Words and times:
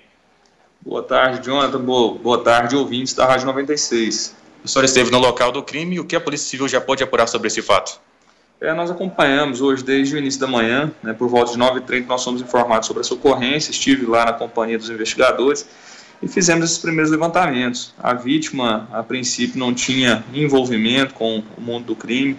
Boa 0.80 1.02
tarde, 1.02 1.44
Jonathan. 1.44 1.80
Boa, 1.80 2.18
boa 2.18 2.44
tarde, 2.44 2.76
ouvintes 2.76 3.14
da 3.14 3.24
Rádio 3.24 3.46
96. 3.46 4.36
O 4.62 4.68
senhor 4.68 4.84
esteve 4.84 5.10
no 5.10 5.18
local 5.18 5.50
do 5.50 5.62
crime 5.62 5.96
e 5.96 6.00
o 6.00 6.04
que 6.04 6.14
a 6.14 6.20
Polícia 6.20 6.46
Civil 6.46 6.68
já 6.68 6.80
pode 6.80 7.02
apurar 7.02 7.26
sobre 7.26 7.48
esse 7.48 7.62
fato? 7.62 8.00
É, 8.60 8.72
nós 8.72 8.90
acompanhamos 8.90 9.60
hoje 9.60 9.82
desde 9.82 10.14
o 10.14 10.18
início 10.18 10.40
da 10.40 10.46
manhã, 10.46 10.92
né, 11.02 11.12
por 11.12 11.28
volta 11.28 11.52
de 11.52 11.58
9h30, 11.58 12.06
nós 12.06 12.22
somos 12.22 12.40
informados 12.40 12.86
sobre 12.86 13.02
essa 13.02 13.14
ocorrência. 13.14 13.70
Estive 13.70 14.06
lá 14.06 14.26
na 14.26 14.32
companhia 14.32 14.78
dos 14.78 14.90
investigadores 14.90 15.66
e 16.22 16.28
fizemos 16.28 16.64
esses 16.64 16.78
primeiros 16.78 17.10
levantamentos. 17.10 17.94
A 18.02 18.14
vítima, 18.14 18.88
a 18.92 19.02
princípio, 19.02 19.58
não 19.58 19.74
tinha 19.74 20.24
envolvimento 20.32 21.14
com 21.14 21.42
o 21.56 21.60
mundo 21.60 21.86
do 21.86 21.96
crime, 21.96 22.38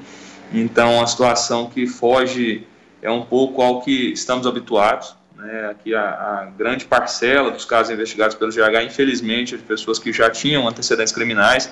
então 0.54 1.02
a 1.02 1.08
situação 1.08 1.70
que 1.70 1.86
foge 1.86 2.66
é 3.06 3.12
um 3.12 3.22
pouco 3.22 3.62
ao 3.62 3.82
que 3.82 4.12
estamos 4.12 4.48
habituados. 4.48 5.16
Né? 5.38 5.70
Aqui 5.70 5.94
a, 5.94 6.02
a, 6.02 6.52
grande 6.58 6.86
parcela 6.86 7.52
dos 7.52 7.64
casos 7.64 7.94
investigados 7.94 8.36
pelo 8.36 8.52
GH, 8.52 8.84
infelizmente, 8.84 9.54
é 9.54 9.58
de 9.58 9.64
pessoas 9.64 10.00
que 10.00 10.12
já 10.12 10.28
tinham 10.30 10.68
antecedentes 10.68 11.14
criminais, 11.14 11.72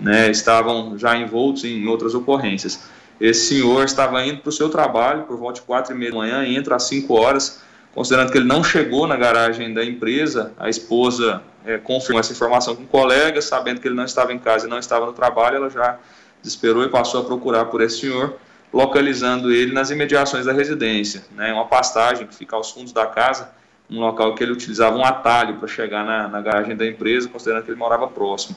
né, 0.00 0.30
estavam 0.30 0.96
já 0.96 1.16
envoltos 1.16 1.64
em 1.64 1.84
outras 1.88 2.14
ocorrências. 2.14 2.88
Esse 3.20 3.56
senhor 3.56 3.84
estava 3.84 4.24
indo 4.24 4.40
para 4.40 4.50
o 4.50 4.52
seu 4.52 4.68
trabalho 4.68 5.24
por 5.24 5.36
volta 5.36 5.60
de 5.60 5.66
quatro 5.66 5.92
e 5.92 5.98
meia 5.98 6.12
da 6.12 6.16
manhã, 6.16 6.46
entra 6.46 6.76
às 6.76 6.84
5 6.84 7.12
horas, 7.12 7.60
considerando 7.92 8.30
que 8.30 8.38
ele 8.38 8.46
não 8.46 8.62
chegou 8.62 9.08
na 9.08 9.16
garagem 9.16 9.74
da 9.74 9.84
empresa, 9.84 10.52
a 10.56 10.68
esposa 10.68 11.42
é, 11.66 11.76
confirmou 11.78 12.20
essa 12.20 12.32
informação 12.32 12.76
com 12.76 12.82
um 12.82 12.86
colega, 12.86 13.42
sabendo 13.42 13.80
que 13.80 13.88
ele 13.88 13.96
não 13.96 14.04
estava 14.04 14.32
em 14.32 14.38
casa 14.38 14.68
e 14.68 14.70
não 14.70 14.78
estava 14.78 15.06
no 15.06 15.12
trabalho, 15.12 15.56
ela 15.56 15.70
já 15.70 15.98
desesperou 16.40 16.84
e 16.84 16.88
passou 16.88 17.22
a 17.22 17.24
procurar 17.24 17.64
por 17.64 17.80
esse 17.80 17.98
senhor 17.98 18.36
localizando 18.72 19.50
ele 19.50 19.72
nas 19.72 19.90
imediações 19.90 20.44
da 20.44 20.52
residência, 20.52 21.24
né, 21.34 21.52
uma 21.52 21.66
pastagem 21.66 22.26
que 22.26 22.34
fica 22.34 22.54
aos 22.54 22.70
fundos 22.70 22.92
da 22.92 23.06
casa, 23.06 23.50
um 23.90 24.00
local 24.00 24.34
que 24.34 24.42
ele 24.42 24.52
utilizava 24.52 24.96
um 24.96 25.04
atalho 25.04 25.56
para 25.56 25.66
chegar 25.66 26.04
na, 26.04 26.28
na, 26.28 26.40
garagem 26.42 26.76
da 26.76 26.86
empresa, 26.86 27.28
considerando 27.28 27.64
que 27.64 27.70
ele 27.70 27.78
morava 27.78 28.06
próximo. 28.06 28.54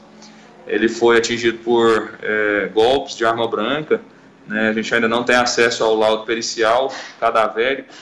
Ele 0.68 0.90
foi 0.90 1.18
atingido 1.18 1.60
por 1.60 2.16
é, 2.22 2.70
golpes 2.74 3.16
de 3.16 3.26
arma 3.26 3.48
branca, 3.48 4.02
né, 4.46 4.70
a 4.70 4.74
gente 4.74 4.94
ainda 4.94 5.08
não 5.08 5.24
tem 5.24 5.36
acesso 5.36 5.84
ao 5.84 5.96
laudo 5.96 6.26
pericial 6.26 6.92
cadavérico, 7.20 7.94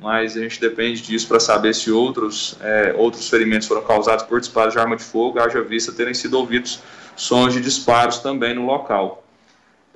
mas 0.00 0.36
a 0.36 0.40
gente 0.40 0.60
depende 0.60 1.02
disso 1.02 1.28
para 1.28 1.40
saber 1.40 1.74
se 1.74 1.90
outros, 1.90 2.56
é, 2.62 2.94
outros 2.96 3.28
ferimentos 3.28 3.68
foram 3.68 3.82
causados 3.82 4.24
por 4.24 4.40
disparos 4.40 4.72
de 4.72 4.78
arma 4.78 4.96
de 4.96 5.02
fogo, 5.02 5.38
haja 5.40 5.60
vista 5.60 5.92
terem 5.92 6.14
sido 6.14 6.38
ouvidos 6.38 6.80
sons 7.16 7.52
de 7.52 7.60
disparos 7.60 8.20
também 8.20 8.54
no 8.54 8.64
local 8.64 9.24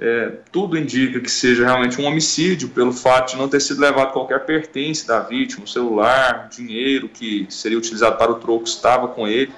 é, 0.04 0.32
tudo 0.50 0.76
indica 0.76 1.20
que 1.20 1.30
seja 1.30 1.64
realmente 1.64 2.00
um 2.00 2.04
homicídio 2.04 2.68
pelo 2.70 2.92
fato 2.92 3.30
de 3.30 3.38
não 3.38 3.48
ter 3.48 3.60
sido 3.60 3.80
levado 3.80 4.12
qualquer 4.12 4.44
pertence 4.44 5.06
da 5.06 5.20
vítima, 5.20 5.64
o 5.64 5.68
celular, 5.68 6.48
dinheiro 6.48 7.08
que 7.08 7.46
seria 7.48 7.78
utilizado 7.78 8.16
para 8.16 8.32
o 8.32 8.34
troco 8.34 8.64
estava 8.64 9.06
com 9.06 9.28
ele. 9.28 9.52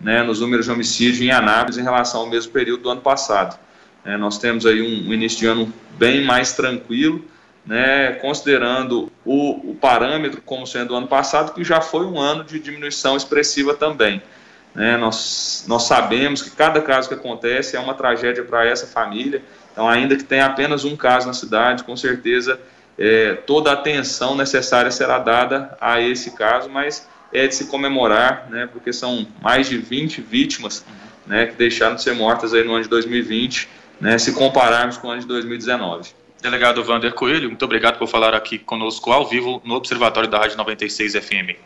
né, 0.00 0.24
nos 0.24 0.40
números 0.40 0.66
de 0.66 0.72
homicídios 0.72 1.20
em 1.20 1.30
Anápolis 1.30 1.78
em 1.78 1.82
relação 1.82 2.22
ao 2.22 2.26
mesmo 2.26 2.50
período 2.50 2.82
do 2.82 2.90
ano 2.90 3.02
passado. 3.02 3.56
É, 4.04 4.16
nós 4.16 4.36
temos 4.36 4.66
aí 4.66 4.82
um, 4.82 5.08
um, 5.08 5.14
início 5.14 5.38
de 5.38 5.46
ano 5.46 5.72
bem 5.96 6.24
mais 6.24 6.52
tranquilo, 6.52 7.24
né, 7.64 8.14
considerando 8.14 9.12
o, 9.24 9.70
o, 9.70 9.74
parâmetro 9.76 10.42
como 10.42 10.66
sendo 10.66 10.92
o 10.92 10.96
ano 10.96 11.06
passado, 11.06 11.54
que 11.54 11.62
já 11.62 11.80
foi 11.80 12.04
um 12.04 12.18
ano 12.18 12.42
de 12.42 12.58
diminuição 12.58 13.16
expressiva 13.16 13.74
também. 13.74 14.20
Né, 14.74 14.96
nós, 14.96 15.64
nós 15.68 15.84
sabemos 15.84 16.42
que 16.42 16.50
cada 16.50 16.82
caso 16.82 17.08
que 17.08 17.14
acontece 17.14 17.76
é 17.76 17.80
uma 17.80 17.94
tragédia 17.94 18.42
para 18.42 18.66
essa 18.66 18.88
família, 18.88 19.40
então, 19.74 19.88
ainda 19.88 20.14
que 20.14 20.22
tenha 20.22 20.46
apenas 20.46 20.84
um 20.84 20.94
caso 20.94 21.26
na 21.26 21.32
cidade, 21.32 21.82
com 21.82 21.96
certeza 21.96 22.60
é, 22.96 23.34
toda 23.34 23.70
a 23.70 23.72
atenção 23.72 24.36
necessária 24.36 24.88
será 24.88 25.18
dada 25.18 25.76
a 25.80 26.00
esse 26.00 26.30
caso, 26.30 26.70
mas 26.70 27.08
é 27.32 27.48
de 27.48 27.56
se 27.56 27.66
comemorar, 27.66 28.46
né, 28.48 28.68
porque 28.72 28.92
são 28.92 29.26
mais 29.42 29.68
de 29.68 29.76
20 29.76 30.20
vítimas 30.20 30.86
né, 31.26 31.46
que 31.46 31.56
deixaram 31.56 31.96
de 31.96 32.02
ser 32.04 32.14
mortas 32.14 32.54
aí 32.54 32.62
no 32.62 32.72
ano 32.72 32.84
de 32.84 32.88
2020, 32.88 33.68
né, 34.00 34.16
se 34.16 34.32
compararmos 34.32 34.96
com 34.96 35.08
o 35.08 35.10
ano 35.10 35.22
de 35.22 35.26
2019. 35.26 36.12
Delegado 36.40 36.84
Vander 36.84 37.12
Coelho, 37.12 37.48
muito 37.48 37.64
obrigado 37.64 37.98
por 37.98 38.06
falar 38.06 38.32
aqui 38.32 38.60
conosco 38.60 39.10
ao 39.10 39.26
vivo 39.26 39.60
no 39.64 39.74
Observatório 39.74 40.30
da 40.30 40.38
Rádio 40.38 40.56
96 40.56 41.14
FM. 41.14 41.58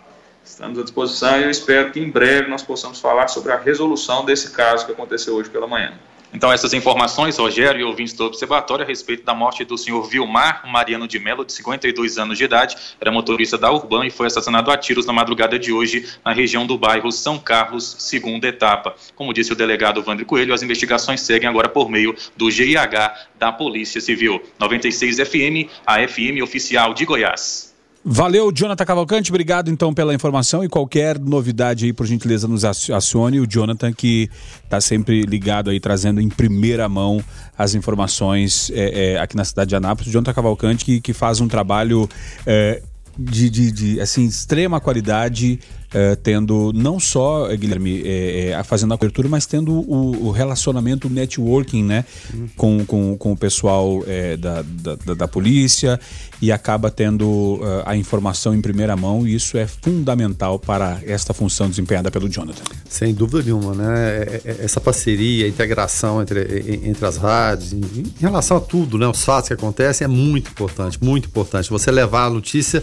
Estamos 0.43 0.79
à 0.79 0.83
disposição 0.83 1.39
e 1.39 1.43
eu 1.43 1.51
espero 1.51 1.91
que 1.91 2.01
em 2.01 2.09
breve 2.09 2.49
nós 2.49 2.63
possamos 2.63 2.99
falar 2.99 3.29
sobre 3.29 3.53
a 3.53 3.59
resolução 3.59 4.25
desse 4.25 4.53
caso 4.53 4.87
que 4.87 4.93
aconteceu 4.93 5.35
hoje 5.35 5.51
pela 5.51 5.67
manhã. 5.67 5.93
Então, 6.33 6.53
essas 6.53 6.75
informações, 6.75 7.39
Rogério 7.39 7.81
e 7.81 7.85
ouvintes 7.85 8.13
do 8.13 8.25
Observatório, 8.25 8.85
a 8.85 8.87
respeito 8.87 9.25
da 9.25 9.35
morte 9.35 9.65
do 9.65 9.79
senhor 9.79 10.03
Vilmar 10.03 10.63
Mariano 10.71 11.09
de 11.09 11.19
Mello, 11.19 11.45
de 11.45 11.53
52 11.53 12.19
anos 12.19 12.37
de 12.37 12.45
idade, 12.45 12.77
era 13.01 13.11
motorista 13.11 13.57
da 13.57 13.73
Urban 13.73 14.07
e 14.07 14.11
foi 14.11 14.27
assassinado 14.27 14.71
a 14.71 14.77
tiros 14.77 15.07
na 15.07 15.13
madrugada 15.13 15.59
de 15.59 15.73
hoje 15.73 16.07
na 16.25 16.33
região 16.33 16.67
do 16.67 16.77
bairro 16.77 17.11
São 17.11 17.39
Carlos, 17.39 17.97
segunda 17.99 18.47
etapa. 18.47 18.95
Como 19.17 19.33
disse 19.33 19.53
o 19.53 19.57
delegado 19.57 20.03
Vandre 20.03 20.25
Coelho, 20.25 20.53
as 20.53 20.63
investigações 20.63 21.23
seguem 21.23 21.49
agora 21.49 21.69
por 21.69 21.89
meio 21.89 22.15
do 22.37 22.51
GIH 22.51 23.29
da 23.39 23.51
Polícia 23.51 24.01
Civil. 24.01 24.43
96 24.59 25.17
FM, 25.17 25.71
a 25.87 26.07
FM 26.07 26.43
oficial 26.43 26.93
de 26.93 27.07
Goiás. 27.07 27.68
Valeu, 28.11 28.51
Jonathan 28.51 28.87
Cavalcante. 28.87 29.31
Obrigado 29.31 29.71
então 29.71 29.93
pela 29.93 30.15
informação 30.15 30.65
e 30.65 30.69
qualquer 30.69 31.19
novidade 31.19 31.85
aí, 31.85 31.93
por 31.93 32.07
gentileza, 32.07 32.49
nos 32.49 32.65
acione. 32.65 33.39
O 33.39 33.47
Jonathan 33.47 33.93
que 33.93 34.31
está 34.65 34.81
sempre 34.81 35.27
ligado 35.27 35.69
aí, 35.69 35.79
trazendo 35.79 36.19
em 36.19 36.31
primeira 36.31 36.89
mão 36.89 37.23
as 37.57 37.75
informações 37.75 38.71
é, 38.71 39.13
é, 39.13 39.19
aqui 39.19 39.37
na 39.37 39.45
cidade 39.45 39.69
de 39.69 39.77
Anápolis. 39.77 40.09
O 40.09 40.11
Jonathan 40.11 40.33
Cavalcante 40.33 40.87
que, 40.87 41.03
que 41.03 41.13
faz 41.13 41.39
um 41.39 41.49
trabalho 41.49 42.09
é, 42.47 42.81
de, 43.19 43.51
de, 43.51 43.71
de 43.71 44.01
assim, 44.01 44.25
extrema 44.25 44.81
qualidade 44.81 45.61
Uh, 45.89 46.15
tendo 46.17 46.71
não 46.75 47.01
só, 47.01 47.49
Guilherme, 47.57 48.03
é, 48.05 48.51
é, 48.51 48.63
fazendo 48.63 48.93
a 48.93 48.99
cobertura, 48.99 49.27
mas 49.27 49.47
tendo 49.47 49.73
o, 49.73 50.27
o 50.27 50.31
relacionamento, 50.31 51.09
o 51.09 51.11
networking, 51.11 51.83
né, 51.83 52.05
uhum. 52.35 52.49
com, 52.55 52.85
com, 52.85 53.17
com 53.17 53.33
o 53.33 53.37
pessoal 53.37 54.05
é, 54.07 54.37
da, 54.37 54.63
da, 54.63 55.15
da, 55.15 55.27
polícia 55.27 55.99
e 56.43 56.53
acaba 56.53 56.91
tendo 56.91 57.61
a 57.87 57.97
informação 57.97 58.55
em 58.55 58.61
primeira 58.61 58.95
mão 58.97 59.27
e 59.27 59.35
isso 59.35 59.57
é 59.57 59.67
fundamental 59.67 60.59
para 60.59 61.01
esta 61.07 61.33
função 61.33 61.71
desempenhada 61.71 62.11
pelo 62.11 62.29
Jonathan. 62.29 62.63
Sem 62.89 63.15
dúvida 63.15 63.43
nenhuma, 63.43 63.75
né? 63.75 64.41
Essa 64.59 64.81
parceria, 64.81 65.47
a 65.47 65.49
integração 65.49 66.21
entre, 66.21 66.81
entre 66.85 67.07
as 67.07 67.17
rádios, 67.17 67.73
em, 67.73 67.79
em 67.79 68.13
relação 68.21 68.59
a 68.59 68.61
tudo, 68.61 68.99
né, 68.99 69.07
os 69.07 69.25
fatos 69.25 69.49
que 69.49 69.55
acontecem 69.55 70.05
é 70.05 70.09
muito 70.09 70.51
importante, 70.51 70.99
muito 71.03 71.29
importante. 71.29 71.71
Você 71.71 71.91
levar 71.91 72.27
a 72.27 72.31
notícia 72.31 72.83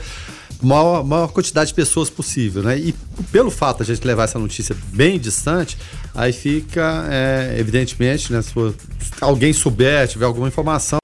maior, 0.62 1.04
maior 1.04 1.28
quantidade 1.28 1.70
de 1.70 1.74
pessoas 1.74 2.10
possível, 2.10 2.64
né? 2.64 2.78
E 2.78 2.94
pelo 3.32 3.52
fato 3.52 3.84
de 3.84 3.92
a 3.92 3.96
gente 3.96 4.06
levar 4.06 4.24
essa 4.24 4.40
notícia 4.40 4.76
bem 4.94 5.20
distante, 5.20 5.78
aí 6.14 6.32
fica, 6.32 7.08
é, 7.10 7.56
evidentemente, 7.60 8.32
né? 8.32 8.42
Se 8.42 8.54
alguém 9.22 9.54
souber, 9.54 10.08
tiver 10.08 10.26
alguma 10.26 10.48
informação, 10.48 11.00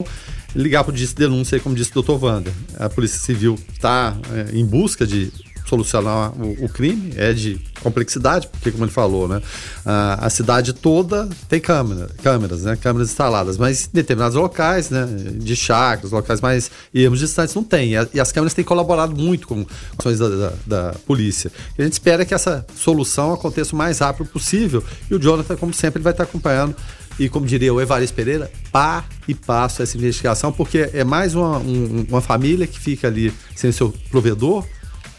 ligar 0.56 0.84
para 0.84 0.92
o 0.92 0.96
Disque 0.96 1.20
Denúncia, 1.20 1.60
como 1.60 1.76
disse 1.76 1.92
o 1.92 1.94
doutor 1.96 2.24
Wander. 2.24 2.54
A 2.78 2.90
Polícia 2.90 3.20
Civil 3.20 3.58
está 3.74 4.18
é, 4.34 4.58
em 4.58 4.66
busca 4.66 5.06
de 5.06 5.32
solucionar 5.72 6.34
o, 6.38 6.66
o, 6.66 6.70
crime, 6.70 7.14
é 7.16 7.32
de 7.32 7.58
complexidade, 7.82 8.50
porque 8.50 8.72
como 8.72 8.84
ele 8.84 8.92
falou, 8.92 9.26
né, 9.26 9.42
a, 9.86 10.26
a, 10.26 10.30
cidade 10.30 10.74
toda 10.74 11.30
tem 11.48 11.62
câmera, 11.62 12.10
câmeras, 12.22 12.64
né, 12.64 12.76
câmeras 12.76 13.10
instaladas, 13.10 13.58
mas 13.58 13.86
em 13.86 13.90
determinados 13.94 14.36
locais, 14.36 14.90
né, 14.90 15.08
de 15.36 15.56
chácaras, 15.56 16.12
locais 16.12 16.42
mais 16.42 16.70
ermos 16.94 17.20
distantes 17.20 17.56
não 17.56 17.64
tem, 17.64 17.94
e, 17.94 18.08
e, 18.14 18.20
as 18.20 18.34
câmeras 18.34 18.54
têm 18.54 18.66
colaborado 18.66 19.16
muito 19.16 19.48
com 19.48 19.66
ações 19.98 20.20
da, 20.20 20.28
da, 20.28 20.54
da, 20.66 20.94
polícia. 21.06 21.50
E 21.78 21.82
a 21.82 21.86
gente 21.86 21.94
espera 21.94 22.26
que 22.26 22.34
essa 22.34 22.66
solução 22.76 23.34
aconteça 23.34 23.74
o 23.74 23.78
mais 23.78 24.00
rápido 24.00 24.28
possível, 24.28 24.84
e 25.10 25.16
o 25.16 25.20
Jonathan, 25.20 25.56
como 25.56 25.74
sempre, 25.74 26.00
ele 26.00 26.04
vai 26.04 26.12
estar 26.12 26.24
acompanhando 26.24 26.76
e 27.20 27.30
como 27.30 27.46
diria 27.46 27.74
o 27.74 27.80
Evaristo 27.80 28.16
Pereira, 28.16 28.52
pá 28.72 29.06
e 29.28 29.34
passo 29.36 29.84
essa 29.84 29.96
investigação, 29.96 30.52
porque 30.52 30.90
é 30.94 31.04
mais 31.04 31.36
uma, 31.36 31.60
um, 31.60 32.06
uma 32.10 32.22
família 32.22 32.66
que 32.66 32.80
fica 32.80 33.08
ali 33.08 33.34
sem 33.56 33.72
seu 33.72 33.94
provedor, 34.10 34.66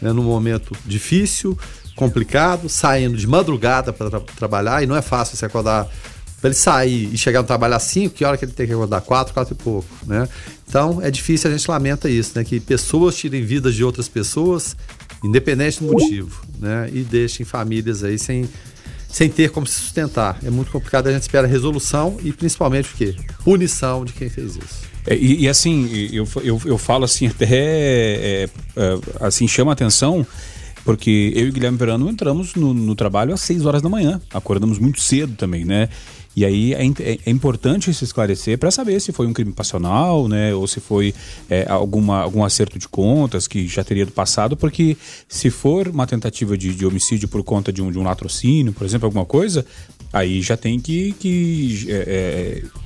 né, 0.03 0.11
num 0.11 0.23
momento 0.23 0.75
difícil, 0.85 1.57
complicado, 1.95 2.67
saindo 2.67 3.15
de 3.17 3.25
madrugada 3.25 3.93
para 3.93 4.09
tra 4.09 4.19
trabalhar, 4.19 4.83
e 4.83 4.85
não 4.85 4.95
é 4.95 5.01
fácil 5.01 5.37
você 5.37 5.45
acordar 5.45 5.87
para 6.41 6.49
ele 6.49 6.55
sair 6.55 7.09
e 7.13 7.17
chegar 7.17 7.41
no 7.41 7.47
trabalho 7.47 7.73
às 7.73 7.83
5, 7.83 8.13
que 8.13 8.25
hora 8.25 8.35
que 8.35 8.43
ele 8.43 8.51
tem 8.51 8.67
que 8.67 8.73
acordar? 8.73 8.99
4, 8.99 9.33
4 9.33 9.53
e 9.53 9.57
pouco, 9.57 9.87
né? 10.05 10.27
Então 10.67 11.01
é 11.01 11.09
difícil, 11.09 11.49
a 11.49 11.55
gente 11.55 11.69
lamenta 11.71 12.09
isso, 12.09 12.33
né? 12.35 12.43
Que 12.43 12.59
pessoas 12.59 13.15
tirem 13.15 13.45
vidas 13.45 13.73
de 13.73 13.81
outras 13.81 14.09
pessoas, 14.09 14.75
independente 15.23 15.79
do 15.79 15.89
motivo, 15.89 16.45
né? 16.59 16.89
E 16.91 16.99
deixem 17.03 17.45
famílias 17.45 18.03
aí 18.03 18.19
sem, 18.19 18.49
sem 19.13 19.29
ter 19.29 19.51
como 19.51 19.67
se 19.67 19.79
sustentar. 19.79 20.39
É 20.43 20.49
muito 20.49 20.71
complicado, 20.71 21.05
a 21.05 21.13
gente 21.13 21.21
espera 21.21 21.45
resolução 21.45 22.17
e 22.23 22.33
principalmente 22.33 22.91
o 22.91 22.97
quê? 22.97 23.15
Punição 23.43 24.03
de 24.03 24.11
quem 24.11 24.27
fez 24.27 24.55
isso. 24.55 24.81
É, 25.05 25.15
e, 25.15 25.41
e, 25.41 25.49
assim, 25.49 25.87
eu, 26.11 26.27
eu, 26.43 26.59
eu 26.65 26.77
falo 26.79 27.05
assim, 27.05 27.27
até 27.27 27.45
é, 27.45 28.49
é, 28.75 28.99
assim, 29.19 29.47
chama 29.47 29.71
atenção, 29.71 30.25
porque 30.83 31.31
eu 31.35 31.47
e 31.47 31.51
Guilherme 31.51 31.77
Verano 31.77 32.09
entramos 32.09 32.55
no, 32.55 32.73
no, 32.73 32.95
trabalho 32.95 33.33
às 33.33 33.41
6 33.41 33.65
horas 33.65 33.81
da 33.81 33.89
manhã, 33.89 34.21
acordamos 34.33 34.79
muito 34.79 35.01
cedo 35.01 35.35
também, 35.35 35.65
né? 35.65 35.89
E 36.35 36.43
aí 36.43 36.73
é, 36.73 36.85
é, 36.85 37.19
é 37.25 37.29
importante 37.29 37.93
se 37.93 38.03
esclarecer 38.03 38.57
para 38.57 38.71
saber 38.71 38.99
se 38.99 39.11
foi 39.11 39.27
um 39.27 39.33
crime 39.33 39.51
passional, 39.51 40.27
né? 40.27 40.53
Ou 40.53 40.67
se 40.67 40.79
foi 40.79 41.13
é, 41.49 41.65
alguma, 41.69 42.21
algum 42.21 42.43
acerto 42.43 42.79
de 42.79 42.87
contas 42.87 43.47
que 43.47 43.67
já 43.67 43.83
teria 43.83 44.05
do 44.05 44.11
passado, 44.11 44.57
porque 44.57 44.97
se 45.27 45.49
for 45.49 45.87
uma 45.87 46.07
tentativa 46.07 46.57
de, 46.57 46.73
de 46.73 46.85
homicídio 46.85 47.27
por 47.27 47.43
conta 47.43 47.71
de 47.71 47.81
um, 47.81 47.91
de 47.91 47.99
um 47.99 48.03
latrocínio, 48.03 48.73
por 48.73 48.83
exemplo, 48.83 49.05
alguma 49.05 49.25
coisa, 49.25 49.65
aí 50.11 50.41
já 50.41 50.57
tem 50.57 50.79
que, 50.79 51.13
que 51.19 51.85
é, 51.87 52.63
é 52.63 52.83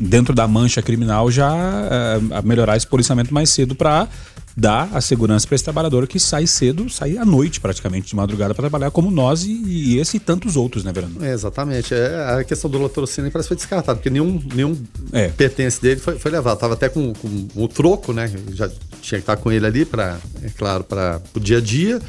dentro 0.00 0.34
da 0.34 0.46
mancha 0.46 0.82
criminal 0.82 1.30
já 1.30 1.52
uh, 1.52 2.46
melhorar 2.46 2.76
esse 2.76 2.86
policiamento 2.86 3.32
mais 3.32 3.50
cedo 3.50 3.74
para 3.74 4.08
dar 4.56 4.88
a 4.94 5.02
segurança 5.02 5.46
para 5.46 5.54
esse 5.54 5.64
trabalhador 5.64 6.06
que 6.06 6.18
sai 6.18 6.46
cedo, 6.46 6.88
sai 6.88 7.18
à 7.18 7.24
noite 7.26 7.60
praticamente, 7.60 8.08
de 8.08 8.16
madrugada 8.16 8.54
para 8.54 8.62
trabalhar, 8.62 8.90
como 8.90 9.10
nós 9.10 9.44
e, 9.44 9.52
e, 9.52 9.98
esse 9.98 10.16
e 10.16 10.20
tantos 10.20 10.56
outros, 10.56 10.82
né, 10.82 10.92
Verano? 10.92 11.22
É, 11.22 11.32
exatamente. 11.32 11.92
É, 11.92 12.38
a 12.38 12.44
questão 12.44 12.70
do 12.70 12.78
latrocínio 12.78 13.30
parece 13.30 13.48
que 13.48 13.54
foi 13.54 13.56
descartado, 13.56 13.98
porque 13.98 14.08
nenhum, 14.08 14.42
nenhum 14.54 14.76
é. 15.12 15.28
pertence 15.28 15.80
dele 15.80 16.00
foi, 16.00 16.18
foi 16.18 16.30
levado. 16.30 16.58
Tava 16.58 16.72
até 16.72 16.88
com, 16.88 17.12
com 17.12 17.48
o 17.54 17.68
troco, 17.68 18.14
né? 18.14 18.32
Já 18.52 18.68
tinha 19.02 19.18
que 19.18 19.24
estar 19.24 19.36
com 19.36 19.52
ele 19.52 19.66
ali 19.66 19.84
para, 19.84 20.18
é 20.42 20.48
claro, 20.48 20.84
para 20.84 21.20
o 21.34 21.40
dia 21.40 21.58
a 21.58 21.60
dia. 21.60 22.00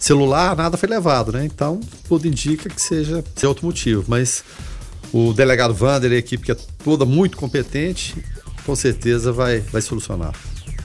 Celular, 0.00 0.56
nada 0.56 0.76
foi 0.76 0.88
levado, 0.88 1.32
né? 1.32 1.44
Então, 1.44 1.78
tudo 2.08 2.26
indica 2.26 2.68
que 2.68 2.82
seja, 2.82 3.22
seja 3.36 3.48
outro 3.48 3.64
motivo, 3.64 4.04
mas 4.08 4.42
o 5.12 5.32
delegado 5.32 5.72
Vander 5.72 6.10
e 6.10 6.16
a 6.16 6.18
equipe 6.18 6.44
que 6.44 6.52
é 6.52 6.56
toda 6.82 7.04
muito 7.04 7.36
competente, 7.36 8.16
com 8.66 8.74
certeza 8.74 9.32
vai, 9.32 9.60
vai 9.60 9.80
solucionar. 9.80 10.34